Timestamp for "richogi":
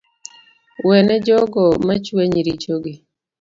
2.47-2.93